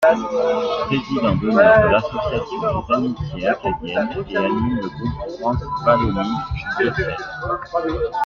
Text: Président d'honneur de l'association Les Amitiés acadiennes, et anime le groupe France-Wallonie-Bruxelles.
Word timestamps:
Président 0.89 1.35
d'honneur 1.35 1.83
de 1.83 1.89
l'association 1.91 2.83
Les 2.89 2.93
Amitiés 2.95 3.47
acadiennes, 3.49 4.25
et 4.31 4.35
anime 4.35 4.79
le 4.81 4.87
groupe 4.87 5.17
France-Wallonie-Bruxelles. 5.41 7.17